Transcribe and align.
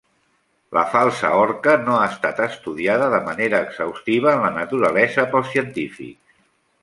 La 0.77 0.81
falsa 0.93 1.29
orca 1.41 1.75
no 1.89 1.97
ha 1.97 2.07
estat 2.13 2.41
estudiada 2.45 3.11
de 3.15 3.19
manera 3.27 3.61
exhaustiva 3.67 4.35
en 4.37 4.43
la 4.47 4.53
naturalesa 4.57 5.27
pels 5.35 5.55
científics. 5.57 6.41